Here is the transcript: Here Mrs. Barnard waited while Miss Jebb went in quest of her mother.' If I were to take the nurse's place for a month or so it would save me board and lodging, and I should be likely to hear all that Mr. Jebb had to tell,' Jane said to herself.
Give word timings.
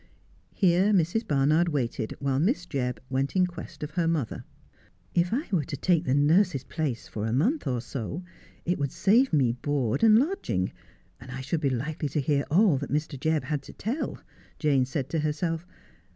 Here 0.55 0.91
Mrs. 0.93 1.27
Barnard 1.27 1.69
waited 1.69 2.15
while 2.17 2.39
Miss 2.39 2.65
Jebb 2.65 2.97
went 3.11 3.35
in 3.35 3.45
quest 3.45 3.83
of 3.83 3.91
her 3.91 4.07
mother.' 4.07 4.45
If 5.13 5.31
I 5.31 5.47
were 5.51 5.63
to 5.65 5.77
take 5.77 6.05
the 6.05 6.15
nurse's 6.15 6.63
place 6.63 7.07
for 7.07 7.27
a 7.27 7.31
month 7.31 7.67
or 7.67 7.81
so 7.81 8.23
it 8.65 8.79
would 8.79 8.91
save 8.91 9.31
me 9.31 9.51
board 9.51 10.01
and 10.01 10.17
lodging, 10.17 10.71
and 11.19 11.29
I 11.29 11.41
should 11.41 11.61
be 11.61 11.69
likely 11.69 12.09
to 12.09 12.19
hear 12.19 12.45
all 12.49 12.77
that 12.77 12.89
Mr. 12.91 13.15
Jebb 13.15 13.43
had 13.43 13.61
to 13.61 13.73
tell,' 13.73 14.17
Jane 14.57 14.85
said 14.85 15.07
to 15.11 15.19
herself. 15.19 15.67